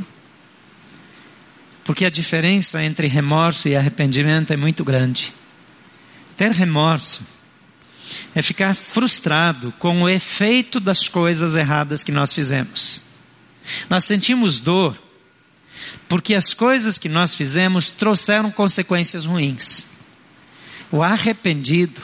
Porque 1.82 2.04
a 2.04 2.10
diferença 2.10 2.84
entre 2.84 3.06
remorso 3.06 3.68
e 3.68 3.74
arrependimento 3.74 4.52
é 4.52 4.56
muito 4.56 4.84
grande. 4.84 5.32
Ter 6.36 6.50
remorso 6.50 7.26
é 8.34 8.42
ficar 8.42 8.76
frustrado 8.76 9.72
com 9.78 10.02
o 10.02 10.08
efeito 10.08 10.78
das 10.78 11.08
coisas 11.08 11.56
erradas 11.56 12.04
que 12.04 12.12
nós 12.12 12.34
fizemos. 12.34 13.04
Nós 13.88 14.04
sentimos 14.04 14.60
dor 14.60 14.96
porque 16.06 16.34
as 16.34 16.52
coisas 16.52 16.98
que 16.98 17.08
nós 17.08 17.34
fizemos 17.34 17.90
trouxeram 17.90 18.50
consequências 18.50 19.24
ruins. 19.24 19.92
O 20.90 21.02
arrependido, 21.02 22.02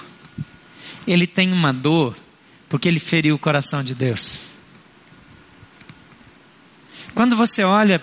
ele 1.07 1.27
tem 1.27 1.53
uma 1.53 1.73
dor 1.73 2.17
porque 2.69 2.89
ele 2.89 3.01
feriu 3.01 3.35
o 3.35 3.39
coração 3.39 3.83
de 3.83 3.95
Deus. 3.95 4.41
Quando 7.15 7.37
você 7.37 7.65
olha 7.65 8.03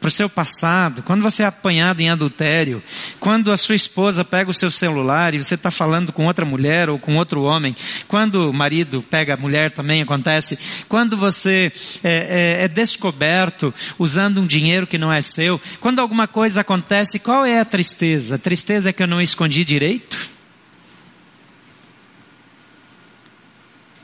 para 0.00 0.08
o 0.08 0.10
seu 0.10 0.30
passado, 0.30 1.02
quando 1.02 1.20
você 1.20 1.42
é 1.42 1.46
apanhado 1.46 2.00
em 2.00 2.08
adultério, 2.08 2.82
quando 3.20 3.52
a 3.52 3.56
sua 3.56 3.74
esposa 3.74 4.24
pega 4.24 4.50
o 4.50 4.54
seu 4.54 4.70
celular 4.70 5.34
e 5.34 5.42
você 5.42 5.54
está 5.54 5.70
falando 5.70 6.10
com 6.10 6.26
outra 6.26 6.46
mulher 6.46 6.88
ou 6.88 6.98
com 6.98 7.16
outro 7.16 7.42
homem, 7.42 7.76
quando 8.08 8.48
o 8.48 8.52
marido 8.52 9.02
pega 9.02 9.34
a 9.34 9.36
mulher 9.36 9.70
também 9.70 10.00
acontece, 10.00 10.58
quando 10.88 11.18
você 11.18 11.70
é, 12.02 12.60
é, 12.60 12.64
é 12.64 12.68
descoberto 12.68 13.74
usando 13.98 14.40
um 14.40 14.46
dinheiro 14.46 14.86
que 14.86 14.96
não 14.96 15.12
é 15.12 15.20
seu, 15.20 15.60
quando 15.80 15.98
alguma 16.00 16.26
coisa 16.26 16.62
acontece, 16.62 17.18
qual 17.18 17.44
é 17.44 17.60
a 17.60 17.64
tristeza? 17.64 18.36
A 18.36 18.38
tristeza 18.38 18.88
é 18.88 18.92
que 18.94 19.02
eu 19.02 19.06
não 19.06 19.20
escondi 19.20 19.64
direito? 19.66 20.39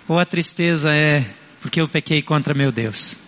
Ou 0.09 0.19
a 0.19 0.25
tristeza 0.25 0.95
é 0.95 1.25
porque 1.61 1.81
eu 1.81 1.89
pequei 1.89 2.23
contra 2.23 2.55
meu 2.55 2.71
Deus? 2.71 3.19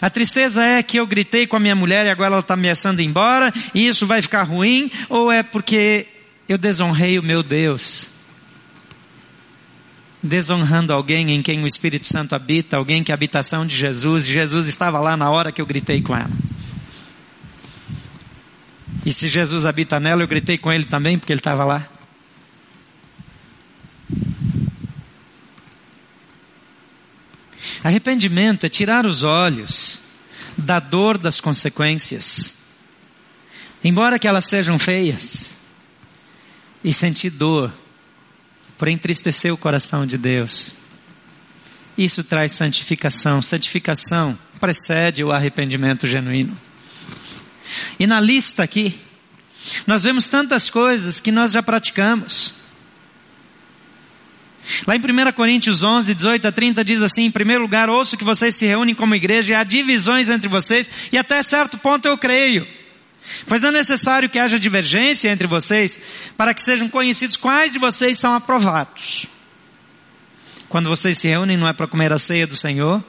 A 0.00 0.10
tristeza 0.10 0.64
é 0.64 0.82
que 0.82 0.98
eu 0.98 1.06
gritei 1.06 1.46
com 1.46 1.56
a 1.56 1.60
minha 1.60 1.74
mulher 1.74 2.06
e 2.06 2.10
agora 2.10 2.28
ela 2.28 2.40
está 2.40 2.54
ameaçando 2.54 3.00
ir 3.00 3.06
embora 3.06 3.52
e 3.74 3.86
isso 3.86 4.06
vai 4.06 4.22
ficar 4.22 4.42
ruim? 4.42 4.90
Ou 5.08 5.30
é 5.30 5.42
porque 5.42 6.06
eu 6.48 6.58
desonrei 6.58 7.18
o 7.18 7.22
meu 7.22 7.42
Deus? 7.42 8.10
Desonrando 10.22 10.92
alguém 10.92 11.30
em 11.30 11.42
quem 11.42 11.62
o 11.62 11.66
Espírito 11.66 12.06
Santo 12.06 12.34
habita, 12.34 12.76
alguém 12.76 13.02
que 13.02 13.10
é 13.10 13.14
a 13.14 13.16
habitação 13.16 13.66
de 13.66 13.76
Jesus, 13.76 14.26
e 14.28 14.32
Jesus 14.32 14.68
estava 14.68 14.98
lá 14.98 15.16
na 15.16 15.30
hora 15.30 15.52
que 15.52 15.60
eu 15.60 15.66
gritei 15.66 16.00
com 16.00 16.16
ela. 16.16 16.30
E 19.04 19.12
se 19.12 19.28
Jesus 19.28 19.66
habita 19.66 20.00
nela, 20.00 20.22
eu 20.22 20.28
gritei 20.28 20.56
com 20.56 20.72
ele 20.72 20.84
também, 20.84 21.18
porque 21.18 21.32
ele 21.32 21.40
estava 21.40 21.64
lá. 21.64 21.86
Arrependimento 27.84 28.64
é 28.64 28.68
tirar 28.70 29.04
os 29.04 29.22
olhos 29.22 30.04
da 30.56 30.80
dor 30.80 31.18
das 31.18 31.38
consequências, 31.38 32.70
embora 33.84 34.18
que 34.18 34.26
elas 34.26 34.46
sejam 34.46 34.78
feias, 34.78 35.58
e 36.82 36.92
sentir 36.94 37.28
dor 37.30 37.70
por 38.78 38.88
entristecer 38.88 39.52
o 39.52 39.56
coração 39.56 40.06
de 40.06 40.16
Deus. 40.16 40.76
Isso 41.96 42.24
traz 42.24 42.52
santificação. 42.52 43.40
Santificação 43.40 44.38
precede 44.58 45.22
o 45.22 45.30
arrependimento 45.30 46.06
genuíno. 46.06 46.58
E 47.98 48.06
na 48.06 48.18
lista 48.18 48.62
aqui, 48.62 48.98
nós 49.86 50.02
vemos 50.02 50.28
tantas 50.28 50.68
coisas 50.70 51.20
que 51.20 51.30
nós 51.30 51.52
já 51.52 51.62
praticamos. 51.62 52.63
Lá 54.86 54.96
em 54.96 54.98
1 54.98 55.32
Coríntios 55.32 55.82
11, 55.82 56.14
18 56.14 56.48
a 56.48 56.52
30 56.52 56.84
diz 56.84 57.02
assim: 57.02 57.24
em 57.24 57.30
primeiro 57.30 57.62
lugar, 57.62 57.90
ouço 57.90 58.16
que 58.16 58.24
vocês 58.24 58.54
se 58.54 58.66
reúnem 58.66 58.94
como 58.94 59.14
igreja 59.14 59.52
e 59.52 59.54
há 59.54 59.64
divisões 59.64 60.28
entre 60.28 60.48
vocês, 60.48 60.90
e 61.12 61.18
até 61.18 61.42
certo 61.42 61.76
ponto 61.78 62.06
eu 62.06 62.16
creio. 62.16 62.66
Pois 63.46 63.64
é 63.64 63.70
necessário 63.70 64.28
que 64.28 64.38
haja 64.38 64.58
divergência 64.58 65.30
entre 65.30 65.46
vocês, 65.46 66.00
para 66.36 66.52
que 66.52 66.62
sejam 66.62 66.88
conhecidos 66.88 67.36
quais 67.36 67.72
de 67.72 67.78
vocês 67.78 68.18
são 68.18 68.34
aprovados. 68.34 69.26
Quando 70.68 70.88
vocês 70.88 71.18
se 71.18 71.28
reúnem, 71.28 71.56
não 71.56 71.68
é 71.68 71.72
para 71.72 71.86
comer 71.86 72.12
a 72.12 72.18
ceia 72.18 72.46
do 72.46 72.56
Senhor, 72.56 73.02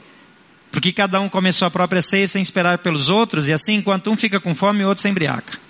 porque 0.72 0.92
cada 0.92 1.20
um 1.20 1.28
come 1.28 1.50
a 1.50 1.54
sua 1.54 1.72
própria 1.72 2.02
ceia 2.02 2.28
sem 2.28 2.42
esperar 2.42 2.78
pelos 2.80 3.10
outros, 3.10 3.48
e 3.48 3.54
assim, 3.54 3.76
enquanto 3.76 4.12
um 4.12 4.18
fica 4.18 4.40
com 4.40 4.54
fome, 4.54 4.84
o 4.84 4.88
outro 4.88 5.02
se 5.02 5.10
embriaca. 5.10 5.65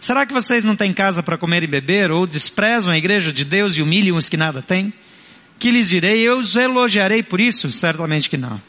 Será 0.00 0.26
que 0.26 0.32
vocês 0.32 0.64
não 0.64 0.76
têm 0.76 0.92
casa 0.92 1.22
para 1.22 1.38
comer 1.38 1.62
e 1.62 1.66
beber, 1.66 2.10
ou 2.10 2.26
desprezam 2.26 2.92
a 2.92 2.98
igreja 2.98 3.32
de 3.32 3.44
Deus 3.44 3.76
e 3.76 3.82
humilham 3.82 4.16
os 4.16 4.28
que 4.28 4.36
nada 4.36 4.62
têm? 4.62 4.92
Que 5.58 5.70
lhes 5.70 5.88
direi, 5.88 6.20
eu 6.20 6.38
os 6.38 6.54
elogiarei 6.54 7.22
por 7.22 7.40
isso? 7.40 7.72
Certamente 7.72 8.28
que 8.28 8.36
não. 8.36 8.60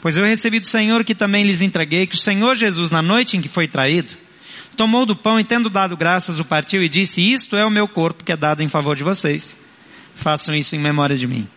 Pois 0.00 0.16
eu 0.16 0.24
recebi 0.24 0.60
do 0.60 0.66
Senhor 0.66 1.04
que 1.04 1.14
também 1.14 1.44
lhes 1.44 1.60
entreguei, 1.60 2.06
que 2.06 2.14
o 2.14 2.18
Senhor 2.18 2.54
Jesus, 2.54 2.90
na 2.90 3.02
noite 3.02 3.36
em 3.36 3.42
que 3.42 3.48
foi 3.48 3.66
traído, 3.66 4.14
tomou 4.76 5.04
do 5.04 5.16
pão 5.16 5.38
e, 5.38 5.44
tendo 5.44 5.68
dado 5.68 5.96
graças, 5.96 6.38
o 6.38 6.44
partiu 6.44 6.82
e 6.82 6.88
disse: 6.88 7.20
Isto 7.20 7.56
é 7.56 7.64
o 7.64 7.70
meu 7.70 7.88
corpo 7.88 8.24
que 8.24 8.32
é 8.32 8.36
dado 8.36 8.62
em 8.62 8.68
favor 8.68 8.96
de 8.96 9.02
vocês. 9.02 9.58
Façam 10.14 10.54
isso 10.54 10.76
em 10.76 10.78
memória 10.78 11.16
de 11.16 11.26
mim. 11.26 11.48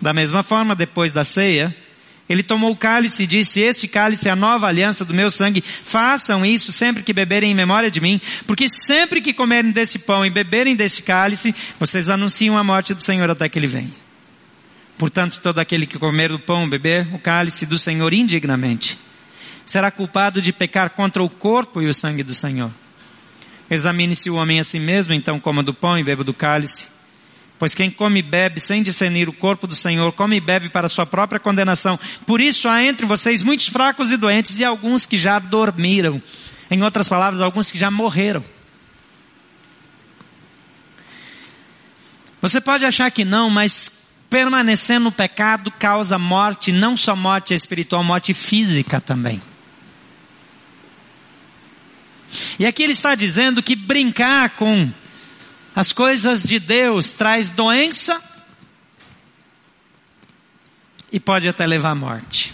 Da 0.00 0.12
mesma 0.12 0.42
forma, 0.42 0.74
depois 0.74 1.12
da 1.12 1.24
ceia, 1.24 1.74
ele 2.30 2.44
tomou 2.44 2.70
o 2.70 2.76
cálice 2.76 3.24
e 3.24 3.26
disse: 3.26 3.58
Este 3.60 3.88
cálice 3.88 4.28
é 4.28 4.30
a 4.30 4.36
nova 4.36 4.68
aliança 4.68 5.04
do 5.04 5.12
meu 5.12 5.32
sangue. 5.32 5.64
Façam 5.66 6.46
isso 6.46 6.70
sempre 6.70 7.02
que 7.02 7.12
beberem 7.12 7.50
em 7.50 7.54
memória 7.56 7.90
de 7.90 8.00
mim, 8.00 8.20
porque 8.46 8.68
sempre 8.68 9.20
que 9.20 9.34
comerem 9.34 9.72
desse 9.72 9.98
pão 9.98 10.24
e 10.24 10.30
beberem 10.30 10.76
desse 10.76 11.02
cálice, 11.02 11.52
vocês 11.76 12.08
anunciam 12.08 12.56
a 12.56 12.62
morte 12.62 12.94
do 12.94 13.02
Senhor 13.02 13.28
até 13.28 13.48
que 13.48 13.58
ele 13.58 13.66
venha. 13.66 13.90
Portanto, 14.96 15.40
todo 15.42 15.58
aquele 15.58 15.86
que 15.86 15.98
comer 15.98 16.28
do 16.28 16.38
pão, 16.38 16.70
beber 16.70 17.12
o 17.12 17.18
cálice 17.18 17.66
do 17.66 17.76
Senhor 17.76 18.14
indignamente, 18.14 18.96
será 19.66 19.90
culpado 19.90 20.40
de 20.40 20.52
pecar 20.52 20.90
contra 20.90 21.20
o 21.20 21.28
corpo 21.28 21.82
e 21.82 21.88
o 21.88 21.94
sangue 21.94 22.22
do 22.22 22.32
Senhor. 22.32 22.70
Examine-se 23.68 24.30
o 24.30 24.36
homem 24.36 24.60
a 24.60 24.64
si 24.64 24.78
mesmo, 24.78 25.12
então 25.12 25.40
coma 25.40 25.64
do 25.64 25.74
pão 25.74 25.98
e 25.98 26.04
beba 26.04 26.22
do 26.22 26.32
cálice. 26.32 26.99
Pois 27.60 27.74
quem 27.74 27.90
come 27.90 28.20
e 28.20 28.22
bebe 28.22 28.58
sem 28.58 28.82
discernir 28.82 29.28
o 29.28 29.34
corpo 29.34 29.66
do 29.66 29.74
Senhor, 29.74 30.10
come 30.12 30.36
e 30.36 30.40
bebe 30.40 30.70
para 30.70 30.88
sua 30.88 31.04
própria 31.04 31.38
condenação. 31.38 32.00
Por 32.26 32.40
isso 32.40 32.66
há 32.66 32.82
entre 32.82 33.04
vocês 33.04 33.42
muitos 33.42 33.68
fracos 33.68 34.10
e 34.10 34.16
doentes 34.16 34.58
e 34.58 34.64
alguns 34.64 35.04
que 35.04 35.18
já 35.18 35.38
dormiram. 35.38 36.22
Em 36.70 36.82
outras 36.82 37.06
palavras, 37.06 37.42
alguns 37.42 37.70
que 37.70 37.76
já 37.76 37.90
morreram. 37.90 38.42
Você 42.40 42.62
pode 42.62 42.86
achar 42.86 43.10
que 43.10 43.26
não, 43.26 43.50
mas 43.50 44.08
permanecer 44.30 44.98
no 44.98 45.12
pecado 45.12 45.70
causa 45.70 46.16
morte, 46.16 46.72
não 46.72 46.96
só 46.96 47.14
morte 47.14 47.52
espiritual, 47.52 48.02
morte 48.02 48.32
física 48.32 49.02
também. 49.02 49.42
E 52.58 52.64
aqui 52.64 52.82
ele 52.82 52.92
está 52.92 53.14
dizendo 53.14 53.62
que 53.62 53.76
brincar 53.76 54.48
com 54.56 54.90
as 55.74 55.92
coisas 55.92 56.42
de 56.42 56.58
Deus 56.58 57.12
traz 57.12 57.50
doença 57.50 58.20
e 61.12 61.18
pode 61.20 61.48
até 61.48 61.66
levar 61.66 61.90
à 61.90 61.94
morte. 61.94 62.52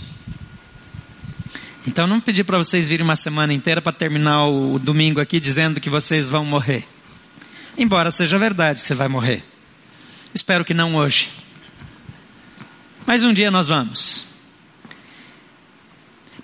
Então 1.87 2.07
não 2.07 2.21
pedi 2.21 2.43
para 2.43 2.59
vocês 2.59 2.89
virem 2.89 3.05
uma 3.05 3.17
semana 3.17 3.53
inteira 3.53 3.81
para 3.81 3.93
terminar 3.93 4.47
o 4.47 4.79
domingo 4.79 5.21
aqui 5.21 5.39
dizendo 5.39 5.81
que 5.81 5.89
vocês 5.89 6.29
vão 6.29 6.45
morrer. 6.45 6.87
Embora 7.79 8.11
seja 8.11 8.39
verdade 8.39 8.81
que 8.81 8.87
você 8.87 8.95
vai 8.95 9.09
morrer. 9.09 9.45
Espero 10.35 10.65
que 10.65 10.75
não 10.75 10.97
hoje. 10.97 11.31
Mas 13.07 13.23
um 13.23 13.33
dia 13.33 13.51
nós 13.51 13.69
vamos. 13.69 14.27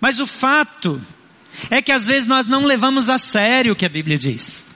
Mas 0.01 0.21
o 0.21 0.27
fato 0.27 1.01
é 1.71 1.83
que 1.83 1.93
às 1.93 2.07
vezes 2.07 2.29
nós 2.29 2.47
não 2.47 2.65
levamos 2.65 3.09
a 3.09 3.19
sério 3.19 3.73
o 3.73 3.77
que 3.77 3.85
a 3.85 3.89
Bíblia 3.89 4.19
diz. 4.19 4.72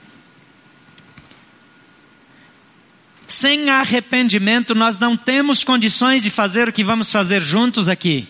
Sem 3.26 3.68
arrependimento, 3.71 4.75
nós 4.75 4.99
não 4.99 5.16
temos 5.16 5.64
condições 5.64 6.23
de 6.23 6.30
fazer 6.30 6.68
o 6.68 6.73
que 6.73 6.85
vamos 6.85 7.11
fazer 7.11 7.40
juntos 7.40 7.88
aqui. 7.88 8.28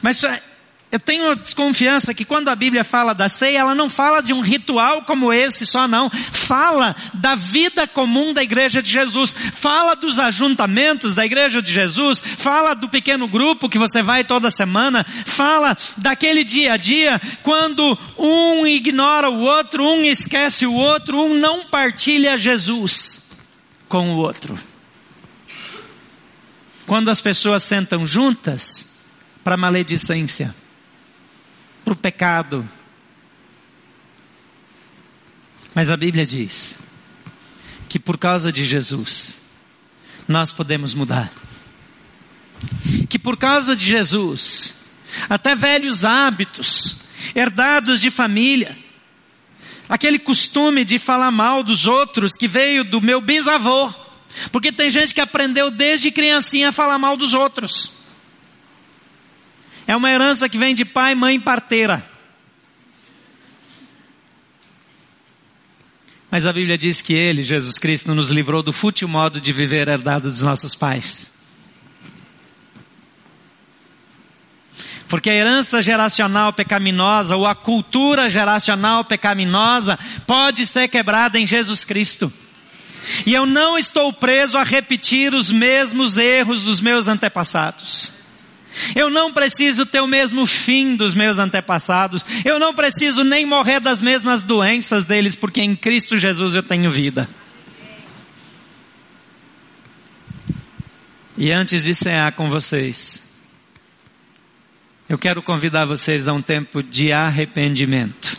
Mas 0.00 0.22
eu 0.96 1.00
tenho 1.00 1.36
desconfiança 1.36 2.14
que 2.14 2.24
quando 2.24 2.48
a 2.48 2.56
Bíblia 2.56 2.82
fala 2.82 3.12
da 3.12 3.28
ceia, 3.28 3.58
ela 3.58 3.74
não 3.74 3.90
fala 3.90 4.22
de 4.22 4.32
um 4.32 4.40
ritual 4.40 5.02
como 5.02 5.30
esse 5.30 5.66
só 5.66 5.86
não. 5.86 6.08
Fala 6.08 6.96
da 7.12 7.34
vida 7.34 7.86
comum 7.86 8.32
da 8.32 8.42
igreja 8.42 8.82
de 8.82 8.90
Jesus. 8.90 9.36
Fala 9.52 9.94
dos 9.94 10.18
ajuntamentos 10.18 11.14
da 11.14 11.26
igreja 11.26 11.60
de 11.60 11.70
Jesus. 11.70 12.18
Fala 12.18 12.72
do 12.72 12.88
pequeno 12.88 13.28
grupo 13.28 13.68
que 13.68 13.78
você 13.78 14.00
vai 14.00 14.24
toda 14.24 14.50
semana. 14.50 15.04
Fala 15.04 15.76
daquele 15.98 16.42
dia 16.42 16.72
a 16.72 16.76
dia 16.78 17.20
quando 17.42 17.98
um 18.16 18.66
ignora 18.66 19.28
o 19.28 19.40
outro, 19.40 19.84
um 19.84 20.02
esquece 20.02 20.64
o 20.64 20.72
outro, 20.72 21.20
um 21.20 21.34
não 21.34 21.66
partilha 21.66 22.38
Jesus 22.38 23.32
com 23.86 24.12
o 24.12 24.16
outro. 24.16 24.58
Quando 26.86 27.10
as 27.10 27.20
pessoas 27.20 27.62
sentam 27.64 28.06
juntas 28.06 29.02
para 29.44 29.58
maledicência 29.58 30.54
para 31.86 31.92
o 31.92 31.96
pecado. 31.96 32.68
Mas 35.72 35.88
a 35.88 35.96
Bíblia 35.96 36.26
diz 36.26 36.80
que 37.88 37.96
por 37.96 38.18
causa 38.18 38.50
de 38.50 38.64
Jesus, 38.64 39.42
nós 40.26 40.52
podemos 40.52 40.94
mudar. 40.94 41.32
Que 43.08 43.20
por 43.20 43.36
causa 43.36 43.76
de 43.76 43.84
Jesus, 43.84 44.80
até 45.28 45.54
velhos 45.54 46.04
hábitos, 46.04 47.02
herdados 47.36 48.00
de 48.00 48.10
família, 48.10 48.76
aquele 49.88 50.18
costume 50.18 50.84
de 50.84 50.98
falar 50.98 51.30
mal 51.30 51.62
dos 51.62 51.86
outros 51.86 52.32
que 52.32 52.48
veio 52.48 52.82
do 52.82 53.00
meu 53.00 53.20
bisavô, 53.20 53.94
porque 54.50 54.72
tem 54.72 54.90
gente 54.90 55.14
que 55.14 55.20
aprendeu 55.20 55.70
desde 55.70 56.10
criancinha 56.10 56.70
a 56.70 56.72
falar 56.72 56.98
mal 56.98 57.16
dos 57.16 57.32
outros. 57.32 57.95
É 59.86 59.94
uma 59.94 60.10
herança 60.10 60.48
que 60.48 60.58
vem 60.58 60.74
de 60.74 60.84
pai, 60.84 61.14
mãe, 61.14 61.38
parteira. 61.38 62.04
Mas 66.30 66.44
a 66.44 66.52
Bíblia 66.52 66.76
diz 66.76 67.00
que 67.00 67.14
Ele, 67.14 67.42
Jesus 67.42 67.78
Cristo, 67.78 68.14
nos 68.14 68.30
livrou 68.30 68.62
do 68.62 68.72
fútil 68.72 69.06
modo 69.06 69.40
de 69.40 69.52
viver 69.52 69.88
herdado 69.88 70.28
dos 70.28 70.42
nossos 70.42 70.74
pais. 70.74 71.36
Porque 75.08 75.30
a 75.30 75.34
herança 75.34 75.80
geracional 75.80 76.52
pecaminosa 76.52 77.36
ou 77.36 77.46
a 77.46 77.54
cultura 77.54 78.28
geracional 78.28 79.04
pecaminosa 79.04 79.96
pode 80.26 80.66
ser 80.66 80.88
quebrada 80.88 81.38
em 81.38 81.46
Jesus 81.46 81.84
Cristo. 81.84 82.32
E 83.24 83.32
eu 83.32 83.46
não 83.46 83.78
estou 83.78 84.12
preso 84.12 84.58
a 84.58 84.64
repetir 84.64 85.32
os 85.32 85.52
mesmos 85.52 86.18
erros 86.18 86.64
dos 86.64 86.80
meus 86.80 87.06
antepassados. 87.06 88.15
Eu 88.94 89.10
não 89.10 89.32
preciso 89.32 89.86
ter 89.86 90.00
o 90.00 90.06
mesmo 90.06 90.46
fim 90.46 90.96
dos 90.96 91.14
meus 91.14 91.38
antepassados. 91.38 92.24
Eu 92.44 92.58
não 92.58 92.74
preciso 92.74 93.24
nem 93.24 93.46
morrer 93.46 93.80
das 93.80 94.02
mesmas 94.02 94.42
doenças 94.42 95.04
deles, 95.04 95.34
porque 95.34 95.62
em 95.62 95.74
Cristo 95.74 96.16
Jesus 96.16 96.54
eu 96.54 96.62
tenho 96.62 96.90
vida. 96.90 97.28
E 101.38 101.52
antes 101.52 101.84
de 101.84 101.94
cear 101.94 102.32
com 102.32 102.48
vocês, 102.48 103.34
eu 105.08 105.18
quero 105.18 105.42
convidar 105.42 105.84
vocês 105.84 106.26
a 106.28 106.32
um 106.32 106.40
tempo 106.40 106.82
de 106.82 107.12
arrependimento. 107.12 108.38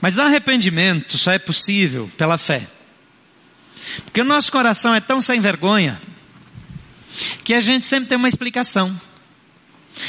Mas 0.00 0.18
arrependimento 0.18 1.16
só 1.16 1.32
é 1.32 1.38
possível 1.38 2.10
pela 2.18 2.36
fé. 2.36 2.66
Porque 4.14 4.22
o 4.22 4.24
nosso 4.24 4.52
coração 4.52 4.94
é 4.94 5.00
tão 5.00 5.20
sem 5.20 5.40
vergonha 5.40 6.00
que 7.42 7.52
a 7.52 7.60
gente 7.60 7.84
sempre 7.84 8.08
tem 8.08 8.16
uma 8.16 8.28
explicação. 8.28 8.96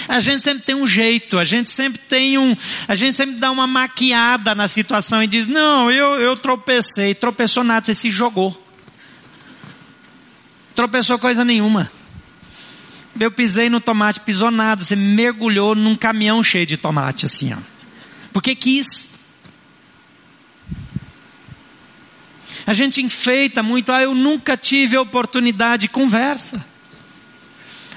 A 0.08 0.20
gente 0.20 0.44
sempre 0.44 0.64
tem 0.64 0.76
um 0.76 0.86
jeito, 0.86 1.40
a 1.40 1.44
gente 1.44 1.72
sempre 1.72 1.98
tem 1.98 2.38
um, 2.38 2.56
a 2.88 2.94
gente 2.94 3.18
sempre 3.18 3.38
dá 3.38 3.50
uma 3.50 3.66
maquiada 3.66 4.54
na 4.54 4.68
situação 4.68 5.24
e 5.24 5.28
diz: 5.28 5.48
Não, 5.48 5.90
eu, 5.90 6.22
eu 6.22 6.38
tropecei, 6.38 7.16
tropeçou 7.16 7.64
nada, 7.64 7.84
você 7.84 7.96
se 7.96 8.12
jogou. 8.12 8.56
Tropeçou 10.76 11.18
coisa 11.18 11.44
nenhuma. 11.44 11.92
Eu 13.20 13.32
pisei 13.32 13.72
no 13.72 13.82
tomate, 13.82 14.20
pisou 14.20 14.52
nada, 14.52 14.84
você 14.84 14.96
mergulhou 14.96 15.74
num 15.74 15.96
caminhão 15.96 16.44
cheio 16.44 16.68
de 16.68 16.78
tomate, 16.78 17.26
assim, 17.26 17.56
ó. 17.56 17.58
Porque 18.32 18.54
quis. 18.54 19.15
A 22.68 22.74
gente 22.74 23.02
enfeita 23.02 23.62
muito, 23.62 23.92
ah, 23.92 24.02
eu 24.02 24.16
nunca 24.16 24.58
tive 24.58 24.98
oportunidade, 24.98 25.88
conversa. 25.88 26.66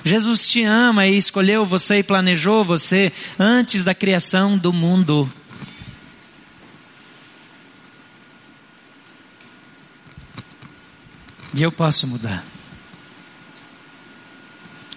Jesus 0.04 0.48
te 0.48 0.62
ama 0.62 1.06
e 1.06 1.16
escolheu 1.16 1.64
você 1.64 1.98
e 1.98 2.02
planejou 2.02 2.64
você 2.64 3.12
antes 3.38 3.82
da 3.82 3.94
criação 3.94 4.58
do 4.58 4.72
mundo. 4.72 5.30
E 11.54 11.62
eu 11.62 11.72
posso 11.72 12.06
mudar. 12.06 12.44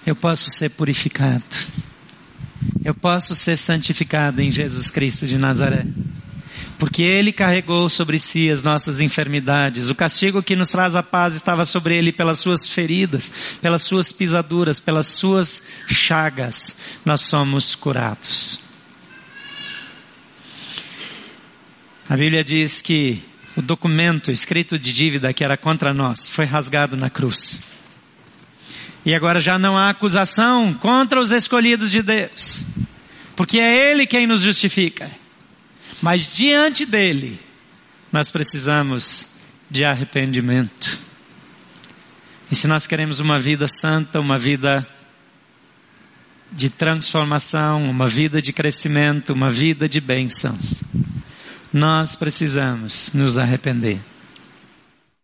Eu 0.06 0.16
posso 0.16 0.50
ser 0.50 0.70
purificado. 0.70 1.44
Eu 2.84 2.94
posso 2.94 3.36
ser 3.36 3.58
santificado 3.58 4.42
em 4.42 4.52
Jesus 4.52 4.92
Cristo 4.92 5.26
de 5.26 5.38
Nazaré 5.38 5.86
porque 6.82 7.04
ele 7.04 7.32
carregou 7.32 7.88
sobre 7.88 8.18
si 8.18 8.50
as 8.50 8.64
nossas 8.64 9.00
enfermidades. 9.00 9.92
O 9.92 9.94
castigo 9.94 10.42
que 10.42 10.56
nos 10.56 10.70
traz 10.70 10.96
a 10.96 11.04
paz 11.04 11.36
estava 11.36 11.64
sobre 11.64 11.96
ele 11.96 12.12
pelas 12.12 12.40
suas 12.40 12.68
feridas, 12.68 13.32
pelas 13.62 13.84
suas 13.84 14.12
pisaduras, 14.12 14.80
pelas 14.80 15.06
suas 15.06 15.68
chagas. 15.88 16.78
Nós 17.06 17.22
somos 17.22 17.76
curados. 17.76 18.62
A 22.10 22.18
Bíblia 22.18 22.44
diz 22.44 22.82
que 22.82 23.22
o 23.56 23.62
documento 23.62 24.32
escrito 24.32 24.80
de 24.80 24.92
dívida 24.92 25.32
que 25.34 25.44
era 25.44 25.56
contra 25.56 25.94
nós 25.94 26.30
foi 26.30 26.46
rasgado 26.46 26.98
na 26.98 27.12
cruz. 27.12 27.62
E 29.06 29.14
agora 29.14 29.40
já 29.40 29.60
não 29.60 29.78
há 29.78 29.92
acusação 29.92 30.74
contra 30.74 31.22
os 31.22 31.32
escolhidos 31.32 31.92
de 31.92 32.02
Deus, 32.02 32.66
porque 33.36 33.60
é 33.60 33.92
Ele 33.92 34.08
quem 34.08 34.26
nos 34.26 34.42
justifica. 34.42 35.21
Mas 36.02 36.34
diante 36.34 36.86
dele, 36.86 37.40
nós 38.12 38.32
precisamos 38.32 39.28
de 39.70 39.86
arrependimento. 39.86 41.00
E 42.52 42.56
se 42.56 42.68
nós 42.68 42.88
queremos 42.88 43.20
uma 43.20 43.40
vida 43.40 43.68
santa, 43.68 44.20
uma 44.20 44.38
vida 44.38 44.86
de 46.52 46.70
transformação, 46.70 47.90
uma 47.90 48.08
vida 48.08 48.42
de 48.42 48.52
crescimento, 48.52 49.32
uma 49.32 49.50
vida 49.50 49.88
de 49.88 50.02
bênçãos, 50.02 50.84
nós 51.72 52.16
precisamos 52.16 53.12
nos 53.14 53.38
arrepender. 53.38 54.02